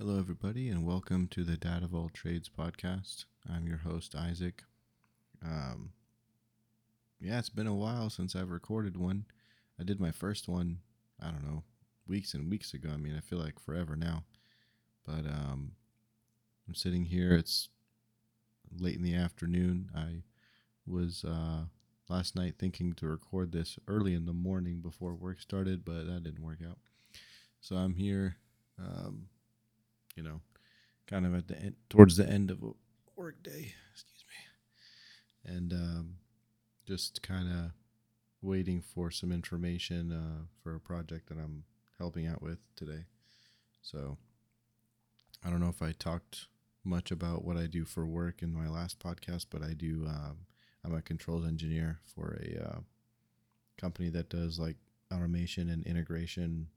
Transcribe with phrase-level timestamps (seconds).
[0.00, 3.24] Hello, everybody, and welcome to the Dad of All Trades podcast.
[3.52, 4.62] I'm your host, Isaac.
[5.44, 5.90] Um,
[7.20, 9.24] yeah, it's been a while since I've recorded one.
[9.76, 10.78] I did my first one,
[11.20, 11.64] I don't know,
[12.06, 12.90] weeks and weeks ago.
[12.94, 14.22] I mean, I feel like forever now.
[15.04, 15.72] But um,
[16.68, 17.32] I'm sitting here.
[17.32, 17.68] It's
[18.78, 19.90] late in the afternoon.
[19.96, 20.22] I
[20.86, 21.64] was uh,
[22.08, 26.22] last night thinking to record this early in the morning before work started, but that
[26.22, 26.78] didn't work out.
[27.60, 28.36] So I'm here.
[28.78, 29.26] Um,
[30.18, 30.40] you know,
[31.06, 32.72] kind of at the end, towards the end of a
[33.16, 33.72] work day.
[33.92, 34.24] Excuse
[35.44, 36.14] me, and um,
[36.84, 37.70] just kind of
[38.42, 41.62] waiting for some information uh, for a project that I'm
[41.98, 43.04] helping out with today.
[43.80, 44.18] So
[45.44, 46.48] I don't know if I talked
[46.84, 50.04] much about what I do for work in my last podcast, but I do.
[50.08, 50.38] Um,
[50.84, 52.78] I'm a controls engineer for a uh,
[53.76, 54.76] company that does like
[55.12, 56.68] automation and integration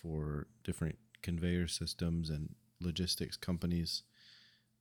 [0.00, 4.02] for different conveyor systems and logistics companies.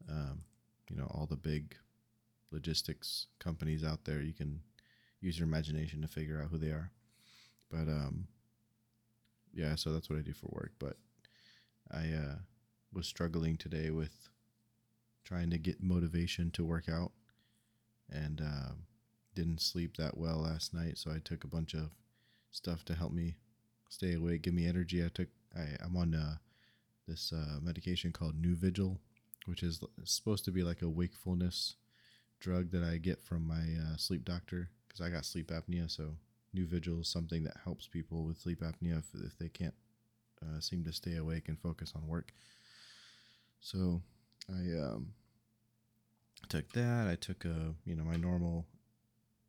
[0.09, 0.43] Um,
[0.89, 1.75] you know, all the big
[2.51, 4.21] logistics companies out there.
[4.21, 4.61] You can
[5.19, 6.91] use your imagination to figure out who they are.
[7.69, 8.27] But um,
[9.53, 10.71] yeah, so that's what I do for work.
[10.79, 10.97] But
[11.91, 12.35] I uh,
[12.93, 14.29] was struggling today with
[15.25, 17.11] trying to get motivation to work out,
[18.09, 18.71] and uh,
[19.35, 20.97] didn't sleep that well last night.
[20.97, 21.89] So I took a bunch of
[22.51, 23.35] stuff to help me
[23.89, 25.03] stay awake, give me energy.
[25.03, 25.27] I took
[25.57, 26.35] I, I'm on uh,
[27.07, 28.97] this uh, medication called Nuvigil,
[29.45, 31.75] which is supposed to be like a wakefulness
[32.39, 35.89] drug that I get from my uh, sleep doctor because I got sleep apnea.
[35.89, 36.17] So
[36.55, 39.73] Nuvigil is something that helps people with sleep apnea if, if they can't
[40.41, 42.31] uh, seem to stay awake and focus on work.
[43.59, 44.01] So
[44.49, 45.13] I um,
[46.49, 47.07] took that.
[47.07, 48.65] I took a you know my normal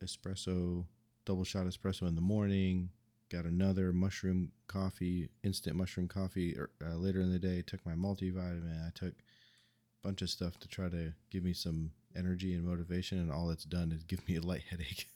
[0.03, 0.85] espresso
[1.25, 2.89] double shot espresso in the morning
[3.29, 7.61] got another mushroom coffee, instant mushroom coffee er, uh, later in the day.
[7.61, 8.87] Took my multivitamin.
[8.87, 13.19] I took a bunch of stuff to try to give me some energy and motivation,
[13.19, 15.07] and all it's done is give me a light headache.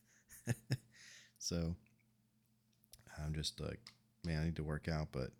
[1.39, 1.75] so
[3.23, 3.79] I'm just like,
[4.23, 5.31] man, I need to work out, but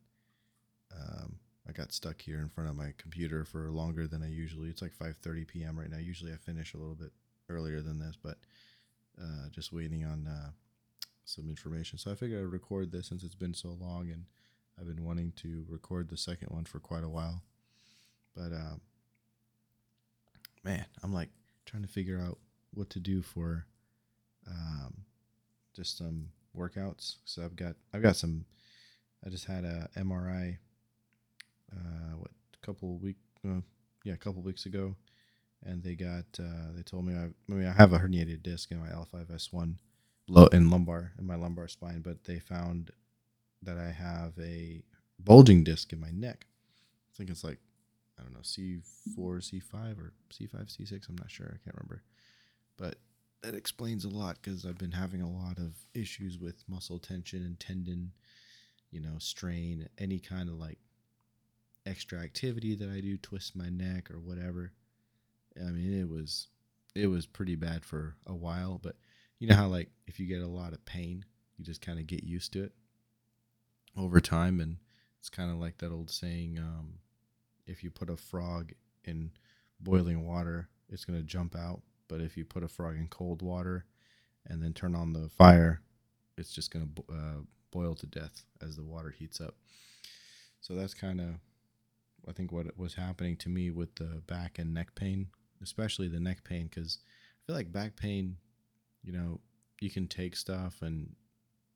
[0.95, 1.35] um,
[1.67, 4.69] I got stuck here in front of my computer for longer than I usually.
[4.69, 5.79] It's like 5:30 p.m.
[5.79, 5.97] right now.
[5.97, 7.11] Usually I finish a little bit
[7.49, 8.37] earlier than this, but
[9.21, 10.49] uh, just waiting on uh,
[11.25, 11.97] some information.
[11.97, 14.25] So I figured I'd record this since it's been so long and
[14.79, 17.41] I've been wanting to record the second one for quite a while.
[18.35, 18.81] But um,
[20.63, 21.29] man, I'm like
[21.65, 22.39] trying to figure out
[22.73, 23.65] what to do for
[24.47, 25.05] um,
[25.75, 27.17] just some workouts.
[27.25, 28.45] So I've got I've got some.
[29.25, 30.57] I just had a MRI.
[31.71, 32.31] Uh, what
[32.61, 33.17] a couple week
[33.47, 33.61] uh,
[34.03, 34.95] yeah a couple weeks ago,
[35.63, 38.71] and they got uh, they told me I I mean I have a herniated disc
[38.71, 39.75] in my L5S1 low
[40.27, 42.91] in lumbar in my lumbar spine, but they found
[43.61, 44.83] that I have a
[45.19, 46.45] bulging disc in my neck.
[47.13, 47.59] I think it's like
[48.19, 48.79] I don't know C
[49.15, 51.07] four, C five, or C five, C six.
[51.07, 51.47] I'm not sure.
[51.47, 52.03] I can't remember,
[52.77, 52.97] but
[53.41, 57.43] that explains a lot because I've been having a lot of issues with muscle tension
[57.43, 58.13] and tendon,
[58.89, 60.79] you know, strain, any kind of like
[61.85, 64.71] extra activity that I do, twist my neck or whatever.
[65.59, 66.47] I mean, it was
[66.95, 68.95] it was pretty bad for a while, but
[69.43, 71.25] you know how like if you get a lot of pain,
[71.57, 72.71] you just kind of get used to it
[73.97, 74.77] over time, and
[75.19, 76.93] it's kind of like that old saying: um,
[77.67, 78.71] if you put a frog
[79.03, 79.31] in
[79.81, 83.83] boiling water, it's gonna jump out, but if you put a frog in cold water
[84.47, 85.81] and then turn on the fire,
[86.37, 89.55] it's just gonna uh, boil to death as the water heats up.
[90.61, 91.27] So that's kind of
[92.29, 95.27] I think what was happening to me with the back and neck pain,
[95.61, 98.37] especially the neck pain, because I feel like back pain
[99.03, 99.39] you know,
[99.79, 101.15] you can take stuff and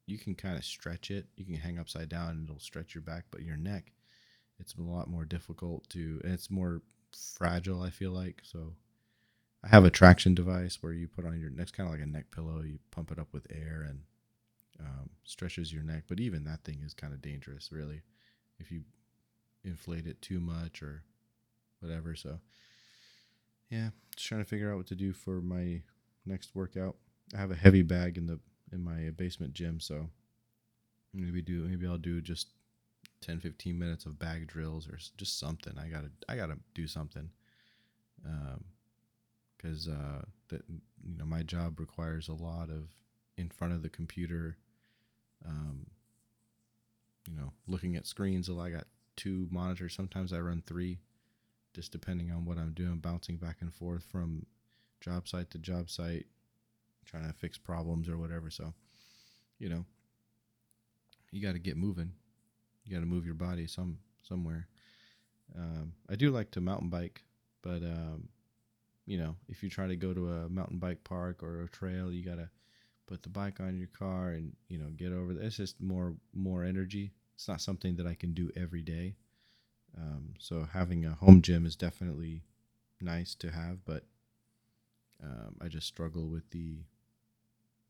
[0.05, 1.27] you can kind of stretch it.
[1.35, 3.91] You can hang upside down and it'll stretch your back, but your neck,
[4.59, 6.81] it's a lot more difficult to, and it's more
[7.35, 8.41] fragile, I feel like.
[8.43, 8.73] So
[9.63, 12.09] I have a traction device where you put on your neck, kind of like a
[12.09, 12.61] neck pillow.
[12.61, 14.01] You pump it up with air and
[14.79, 16.03] um, stretches your neck.
[16.07, 18.01] But even that thing is kind of dangerous, really,
[18.59, 18.81] if you
[19.63, 21.03] inflate it too much or
[21.79, 22.15] whatever.
[22.15, 22.39] So
[23.69, 25.81] yeah, just trying to figure out what to do for my
[26.25, 26.95] next workout.
[27.35, 28.39] I have a heavy bag in the
[28.71, 30.09] in my basement gym, so
[31.13, 32.47] maybe do maybe I'll do just
[33.21, 35.77] 10 15 minutes of bag drills or just something.
[35.77, 37.29] I got to I got to do something.
[38.25, 38.65] Um
[39.57, 42.89] cuz uh that you know my job requires a lot of
[43.37, 44.57] in front of the computer
[45.45, 45.87] um
[47.29, 48.49] you know, looking at screens.
[48.49, 49.93] I got two monitors.
[49.93, 50.99] Sometimes I run three,
[51.73, 54.45] just depending on what I'm doing, bouncing back and forth from
[55.01, 56.25] job site to job site,
[57.07, 58.49] trying to fix problems or whatever.
[58.49, 58.73] So,
[59.59, 59.85] you know,
[61.31, 62.11] you got to get moving.
[62.85, 64.67] You got to move your body some somewhere.
[65.57, 67.23] Um, I do like to mountain bike,
[67.61, 68.29] but um,
[69.05, 72.11] you know, if you try to go to a mountain bike park or a trail,
[72.11, 72.49] you gotta
[73.07, 75.43] put the bike on your car and you know get over there.
[75.43, 77.13] It's just more more energy.
[77.35, 79.15] It's not something that I can do every day.
[79.97, 82.43] Um, so having a home gym is definitely
[82.99, 84.03] nice to have, but
[85.23, 86.79] um, I just struggle with the,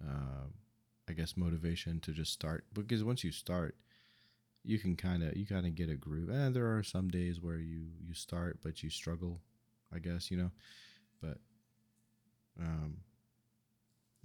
[0.06, 0.46] uh,
[1.10, 3.76] I guess, motivation to just start because once you start,
[4.64, 6.30] you can kind of you kind of get a groove.
[6.30, 9.42] And there are some days where you you start but you struggle,
[9.94, 10.52] I guess you know,
[11.22, 11.38] but
[12.60, 12.98] um,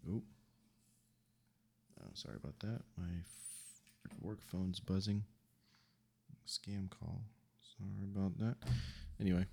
[0.08, 0.22] oh,
[2.14, 2.82] sorry about that.
[2.96, 5.24] My f- work phone's buzzing.
[6.46, 7.22] Scam call.
[7.78, 8.56] Sorry about that.
[9.20, 9.46] Anyway,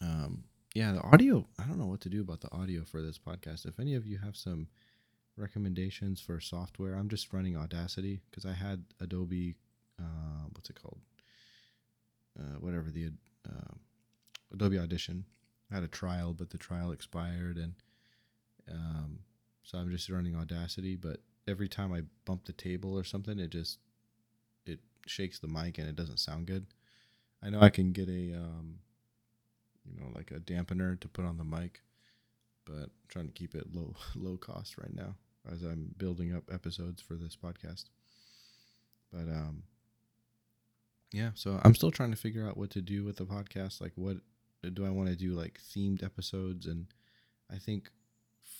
[0.00, 0.44] um,
[0.76, 1.46] yeah, the audio.
[1.58, 3.64] I don't know what to do about the audio for this podcast.
[3.64, 4.68] If any of you have some
[5.34, 9.56] recommendations for software, I'm just running Audacity because I had Adobe.
[9.98, 11.00] Uh, what's it called?
[12.38, 13.12] Uh, whatever the
[13.48, 13.74] uh,
[14.52, 15.24] Adobe Audition.
[15.72, 17.72] I had a trial, but the trial expired, and
[18.70, 19.20] um,
[19.62, 20.94] so I'm just running Audacity.
[20.94, 23.78] But every time I bump the table or something, it just
[24.66, 26.66] it shakes the mic and it doesn't sound good.
[27.42, 28.80] I know I can get a um,
[29.88, 31.82] you know like a dampener to put on the mic,
[32.64, 35.14] but I'm trying to keep it low low cost right now
[35.50, 37.84] as I'm building up episodes for this podcast.
[39.12, 39.62] But um,
[41.12, 43.80] yeah, so I'm still trying to figure out what to do with the podcast.
[43.80, 44.18] Like, what
[44.74, 45.32] do I want to do?
[45.32, 46.86] Like themed episodes, and
[47.50, 47.90] I think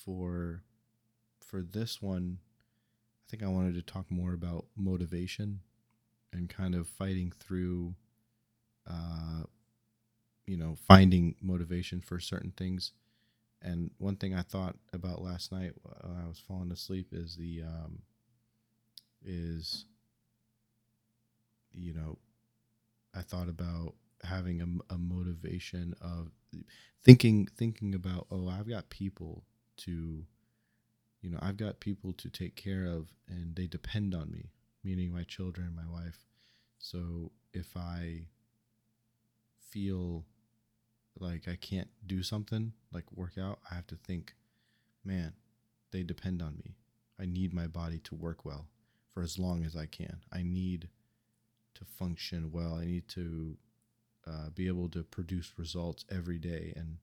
[0.04, 0.62] for
[1.40, 2.38] for this one,
[3.26, 5.60] I think I wanted to talk more about motivation
[6.32, 7.94] and kind of fighting through,
[8.88, 9.44] uh,
[10.46, 12.92] you know, finding motivation for certain things.
[13.62, 17.62] And one thing I thought about last night while I was falling asleep is the
[17.62, 17.98] um,
[19.24, 19.86] is
[21.72, 22.18] you know
[23.14, 26.30] I thought about having a, a motivation of
[27.02, 29.42] thinking thinking about oh I've got people
[29.78, 30.24] to
[31.22, 34.50] you know I've got people to take care of and they depend on me
[34.84, 36.24] meaning my children my wife
[36.78, 38.26] so if I
[39.70, 40.24] feel
[41.18, 44.34] like I can't do something like work out I have to think
[45.04, 45.32] man
[45.92, 46.76] they depend on me.
[47.18, 48.66] I need my body to work well
[49.14, 50.18] for as long as I can.
[50.32, 50.88] I need
[51.74, 52.74] to function well.
[52.74, 53.56] I need to
[54.26, 56.72] uh, be able to produce results every day.
[56.76, 56.98] And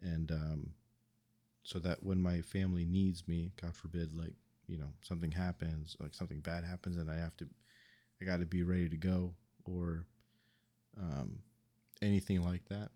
[0.00, 0.70] and um,
[1.68, 4.32] so that when my family needs me god forbid like
[4.66, 7.46] you know something happens like something bad happens and i have to
[8.22, 9.34] i got to be ready to go
[9.64, 10.06] or
[10.98, 11.40] um,
[12.00, 12.90] anything like that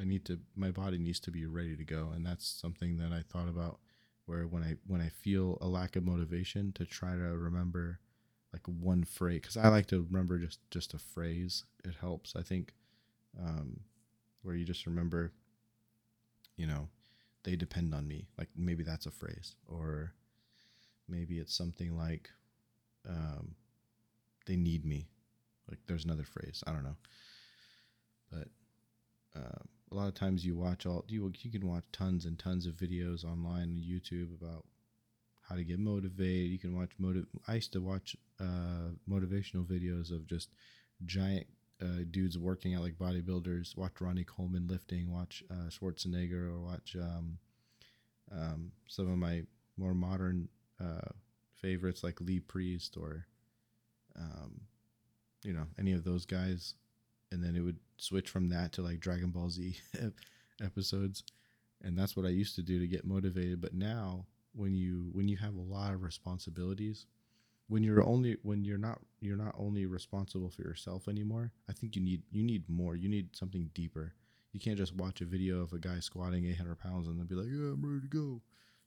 [0.00, 3.12] i need to my body needs to be ready to go and that's something that
[3.12, 3.78] i thought about
[4.26, 7.98] where when i when i feel a lack of motivation to try to remember
[8.52, 12.42] like one phrase because i like to remember just just a phrase it helps i
[12.42, 12.72] think
[13.40, 13.80] um,
[14.42, 15.32] where you just remember,
[16.56, 16.88] you know,
[17.44, 18.28] they depend on me.
[18.38, 20.12] Like maybe that's a phrase, or
[21.08, 22.30] maybe it's something like,
[23.08, 23.54] um,
[24.46, 25.08] they need me.
[25.68, 26.62] Like there's another phrase.
[26.66, 26.96] I don't know,
[30.02, 33.24] lot of times you watch all you you can watch tons and tons of videos
[33.24, 34.64] online on YouTube about
[35.48, 36.50] how to get motivated.
[36.50, 37.26] You can watch motive.
[37.46, 40.50] I used to watch uh, motivational videos of just
[41.04, 41.46] giant
[41.80, 43.76] uh, dudes working out like bodybuilders.
[43.76, 45.12] Watch Ronnie Coleman lifting.
[45.12, 47.38] Watch uh, Schwarzenegger or watch um,
[48.32, 49.42] um, some of my
[49.76, 50.48] more modern
[50.80, 51.10] uh,
[51.60, 53.26] favorites like Lee Priest or
[54.16, 54.62] um,
[55.44, 56.74] you know any of those guys,
[57.32, 59.76] and then it would switch from that to like Dragon Ball Z
[60.62, 61.24] episodes,
[61.82, 63.60] and that's what I used to do to get motivated.
[63.60, 67.06] But now when you when you have a lot of responsibilities
[67.68, 71.96] when you're only when you're not you're not only responsible for yourself anymore i think
[71.96, 72.96] you need you need more.
[72.96, 74.14] You need something deeper.
[74.52, 77.34] You can't just watch a video of a guy squatting 800 pounds and then be
[77.34, 78.42] like yeah i'm ready to go.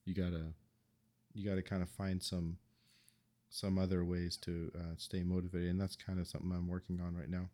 [0.06, 0.54] You gotta
[1.34, 2.58] you gotta kind of find some
[3.50, 5.70] some other ways to uh, stay motivated.
[5.70, 7.50] And that's kind of something i'm working on right now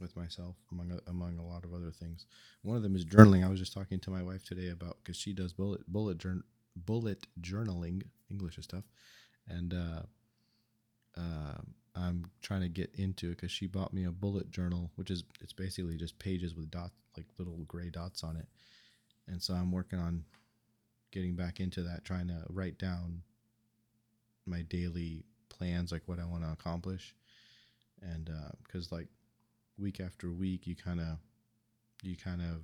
[0.00, 2.26] with myself among among a lot of other things
[2.62, 5.16] one of them is journaling i was just talking to my wife today about because
[5.16, 6.42] she does bullet bullet journal
[6.76, 8.84] bullet journaling english is tough
[9.48, 10.02] and uh,
[11.16, 11.58] uh,
[11.94, 15.24] I'm trying to get into it because she bought me a bullet journal, which is
[15.40, 18.46] it's basically just pages with dots, like little gray dots on it.
[19.26, 20.24] And so I'm working on
[21.10, 23.22] getting back into that, trying to write down
[24.46, 27.14] my daily plans, like what I want to accomplish.
[28.00, 28.30] And
[28.64, 29.08] because uh, like
[29.80, 31.18] week after week, you kind of
[32.02, 32.62] you kind of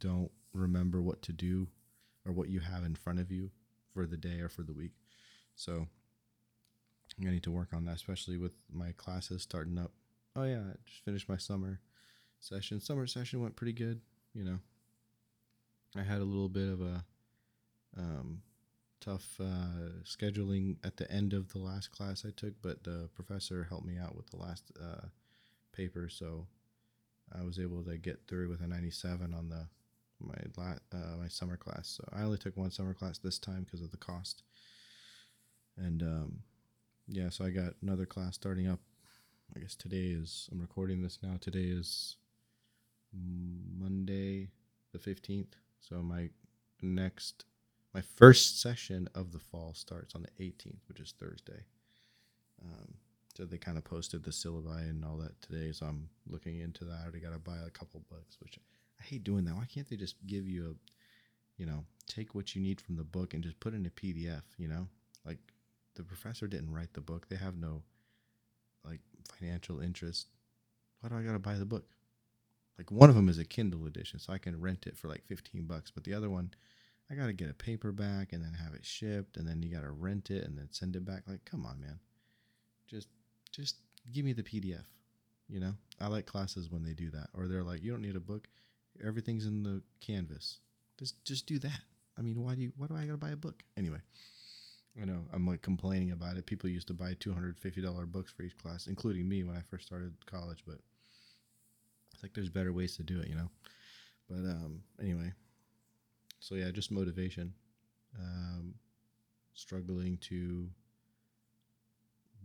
[0.00, 1.68] don't remember what to do
[2.26, 3.50] or what you have in front of you
[3.92, 4.92] for the day or for the week.
[5.54, 5.86] So
[7.20, 9.92] I need to work on that, especially with my classes starting up.
[10.36, 11.80] oh yeah, I just finished my summer
[12.40, 12.80] session.
[12.80, 14.00] Summer session went pretty good.
[14.34, 14.58] You know,
[15.96, 17.04] I had a little bit of a
[17.96, 18.42] um,
[19.00, 23.66] tough uh, scheduling at the end of the last class I took, but the professor
[23.68, 25.06] helped me out with the last uh,
[25.72, 26.46] paper, so
[27.36, 29.66] I was able to get through with a 97 on the
[30.20, 31.88] my la- uh, my summer class.
[31.88, 34.42] So I only took one summer class this time because of the cost,
[35.76, 36.38] and um,
[37.06, 38.80] yeah, so I got another class starting up.
[39.56, 41.36] I guess today is I'm recording this now.
[41.40, 42.16] Today is
[43.12, 44.48] Monday,
[44.92, 45.54] the 15th.
[45.80, 46.28] So my
[46.82, 47.44] next
[47.94, 51.64] my first session of the fall starts on the 18th, which is Thursday.
[53.38, 56.84] So they kind of posted the syllabi and all that today, so I'm looking into
[56.86, 56.98] that.
[56.98, 58.58] I already got to buy a couple books, which
[59.00, 59.54] I hate doing that.
[59.54, 60.74] Why can't they just give you a,
[61.56, 63.90] you know, take what you need from the book and just put it in a
[63.90, 64.42] PDF?
[64.56, 64.88] You know,
[65.24, 65.38] like
[65.94, 67.82] the professor didn't write the book; they have no
[68.84, 68.98] like
[69.32, 70.26] financial interest.
[70.98, 71.84] Why do I got to buy the book?
[72.76, 75.24] Like one of them is a Kindle edition, so I can rent it for like
[75.26, 76.50] 15 bucks, but the other one
[77.08, 79.82] I got to get a paperback and then have it shipped and then you got
[79.82, 81.22] to rent it and then send it back.
[81.28, 82.00] Like, come on, man.
[82.88, 83.08] Just
[83.58, 83.76] just
[84.12, 84.84] give me the PDF,
[85.48, 85.74] you know?
[86.00, 88.48] I like classes when they do that or they're like, you don't need a book.
[89.04, 90.58] Everything's in the canvas.
[90.98, 91.80] Just just do that.
[92.18, 93.62] I mean, why do you why do I got to buy a book?
[93.76, 94.00] Anyway,
[95.00, 96.46] I know I'm like complaining about it.
[96.46, 100.14] People used to buy $250 books for each class, including me when I first started
[100.26, 100.78] college, but
[102.12, 103.50] it's like there's better ways to do it, you know?
[104.28, 105.32] But um anyway,
[106.40, 107.54] so yeah, just motivation.
[108.18, 108.74] Um,
[109.54, 110.68] struggling to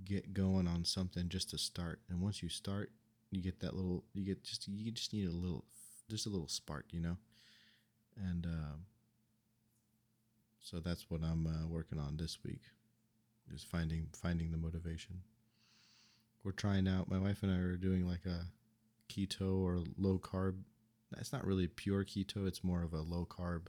[0.05, 2.91] get going on something just to start, and once you start,
[3.31, 4.03] you get that little.
[4.13, 5.65] You get just you just need a little,
[6.09, 7.17] just a little spark, you know.
[8.17, 8.85] And um,
[10.59, 12.61] so that's what I'm uh, working on this week,
[13.53, 15.21] is finding finding the motivation.
[16.43, 17.09] We're trying out.
[17.09, 18.47] My wife and I are doing like a
[19.11, 20.55] keto or low carb.
[21.17, 22.47] It's not really pure keto.
[22.47, 23.67] It's more of a low carb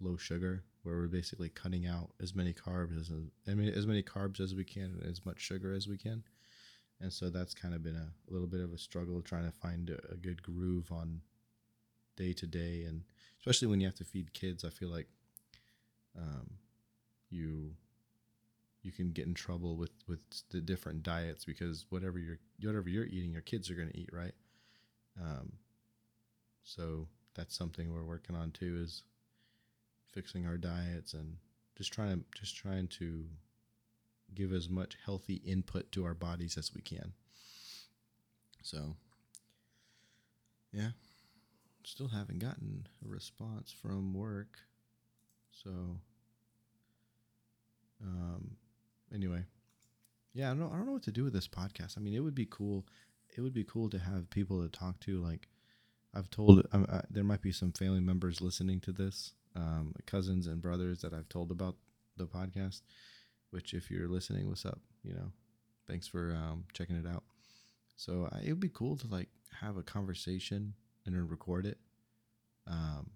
[0.00, 3.10] low sugar, where we're basically cutting out as many carbs as
[3.46, 6.22] I mean as many carbs as we can, and as much sugar as we can.
[7.00, 9.52] And so that's kind of been a, a little bit of a struggle trying to
[9.52, 11.20] find a, a good groove on
[12.16, 13.02] day to day, and
[13.38, 15.06] especially when you have to feed kids, I feel like
[16.16, 16.50] um,
[17.30, 17.74] you
[18.82, 20.20] you can get in trouble with with
[20.50, 24.10] the different diets because whatever you're whatever you're eating, your kids are going to eat,
[24.12, 24.34] right?
[25.20, 25.52] Um,
[26.62, 28.80] so that's something we're working on too.
[28.82, 29.02] Is
[30.18, 31.36] fixing our diets and
[31.76, 33.24] just trying to just trying to
[34.34, 37.12] give as much healthy input to our bodies as we can.
[38.64, 38.96] So,
[40.72, 40.90] yeah,
[41.84, 44.58] still haven't gotten a response from work.
[45.52, 45.70] So,
[48.02, 48.56] um,
[49.14, 49.44] anyway,
[50.34, 51.96] yeah, I don't know, I don't know what to do with this podcast.
[51.96, 52.86] I mean, it would be cool.
[53.36, 55.22] It would be cool to have people to talk to.
[55.22, 55.46] Like,
[56.12, 60.62] I've told, uh, there might be some family members listening to this um, cousins and
[60.62, 61.76] brothers that I've told about
[62.16, 62.82] the podcast.
[63.50, 64.80] Which, if you're listening, what's up?
[65.02, 65.32] You know,
[65.86, 67.24] thanks for um, checking it out.
[67.96, 69.28] So uh, it would be cool to like
[69.60, 70.74] have a conversation
[71.04, 71.78] and then record it.
[72.66, 73.10] Um,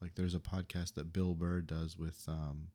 [0.00, 2.68] like there's a podcast that Bill Burr does with um,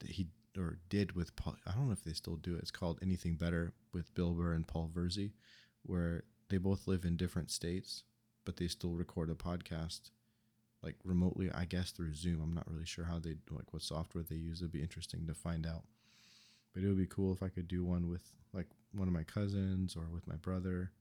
[0.00, 1.56] that he or did with Paul.
[1.66, 2.60] I don't know if they still do it.
[2.62, 5.30] It's called Anything Better with Bill Burr and Paul Virzi,
[5.84, 8.02] where they both live in different states,
[8.44, 10.10] but they still record a podcast
[10.82, 12.40] like remotely, I guess through Zoom.
[12.42, 14.60] I'm not really sure how they like what software they use.
[14.60, 15.84] It'd be interesting to find out.
[16.72, 19.24] But it would be cool if I could do one with like one of my
[19.24, 20.92] cousins or with my brother,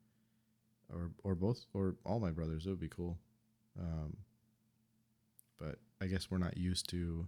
[0.92, 2.66] or or both or all my brothers.
[2.66, 3.18] It would be cool.
[3.80, 4.18] Um,
[5.60, 7.28] but I guess we're not used to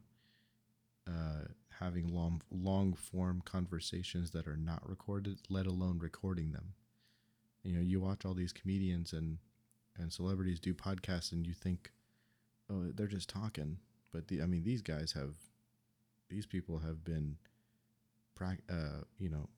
[1.08, 1.46] uh,
[1.80, 6.74] having long long form conversations that are not recorded, let alone recording them.
[7.64, 9.38] You know, you watch all these comedians and
[9.98, 11.92] and celebrities do podcasts, and you think
[12.70, 13.78] oh, they're just talking.
[14.12, 15.36] But the, I mean, these guys have,
[16.30, 17.38] these people have been,
[18.42, 19.50] uh, you know,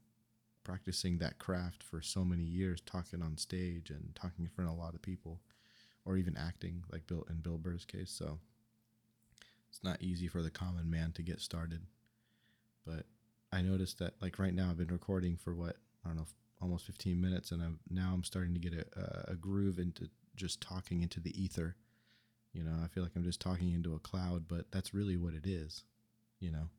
[0.63, 4.77] practicing that craft for so many years, talking on stage and talking in front of
[4.77, 5.39] a lot of people,
[6.05, 8.11] or even acting, like Bill in Bill Burr's case.
[8.11, 8.39] So
[9.69, 11.81] it's not easy for the common man to get started.
[12.85, 13.05] But
[13.51, 16.27] I noticed that, like right now, I've been recording for what I don't know,
[16.61, 20.61] almost 15 minutes, and I'm now I'm starting to get a, a groove into just
[20.61, 21.75] talking into the ether
[22.53, 25.33] you know, I feel like I'm just talking into a cloud, but that's really what
[25.33, 25.83] it is,
[26.39, 26.69] you know.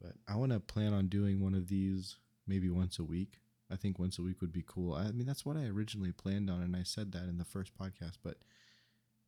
[0.00, 2.16] But I want to plan on doing one of these
[2.46, 3.38] maybe once a week.
[3.70, 4.94] I think once a week would be cool.
[4.94, 7.72] I mean, that's what I originally planned on, and I said that in the first
[7.78, 8.38] podcast, but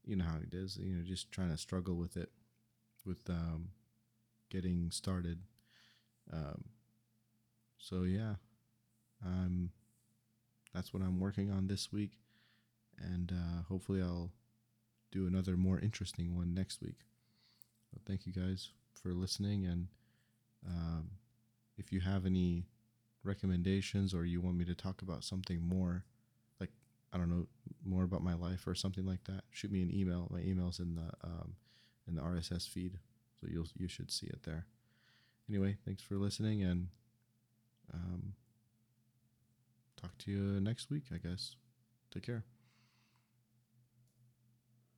[0.05, 2.31] you know how it is, you know, just trying to struggle with it,
[3.05, 3.69] with um,
[4.51, 5.39] getting started.
[6.33, 6.65] Um,
[7.79, 8.35] so yeah,
[9.25, 9.71] I'm
[10.75, 12.13] that's what I'm working on this week,
[12.99, 14.33] and uh, hopefully I'll
[15.13, 16.99] do another more interesting one next week.
[17.93, 19.89] But thank you guys for listening, and
[20.67, 21.11] um,
[21.77, 22.65] if you have any
[23.23, 26.05] recommendations or you want me to talk about something more,
[26.59, 26.71] like
[27.13, 27.47] I don't know,
[27.85, 30.29] more about my life or something like that, shoot me an email.
[30.31, 31.55] My email's in the um,
[32.09, 32.99] in the RSS feed,
[33.41, 34.67] so you'll you should see it there.
[35.49, 36.89] Anyway, thanks for listening, and
[37.93, 38.33] um,
[40.01, 41.05] talk to you next week.
[41.13, 41.57] I guess.
[42.11, 42.45] Take care.